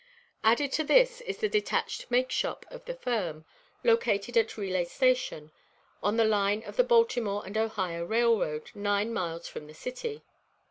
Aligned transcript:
Added 0.43 0.71
to 0.71 0.83
this 0.83 1.21
is 1.27 1.37
the 1.37 1.47
detached 1.47 2.09
"make 2.09 2.31
shop" 2.31 2.65
of 2.71 2.85
the 2.85 2.95
firm, 2.95 3.45
located 3.83 4.35
at 4.35 4.57
Relay 4.57 4.83
Station, 4.83 5.51
on 6.01 6.17
the 6.17 6.25
line 6.25 6.63
of 6.63 6.75
the 6.75 6.83
Baltimore 6.83 7.43
and 7.45 7.55
Ohio 7.55 8.03
Railroad, 8.03 8.71
nine 8.73 9.13
miles 9.13 9.47
from 9.47 9.67
the 9.67 9.75
city. 9.75 10.23